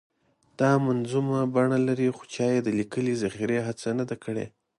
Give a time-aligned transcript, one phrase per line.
[0.59, 4.45] دا منظومه بڼه لري خو چا یې د لیکلې ذخیرې هڅه نه ده کړې.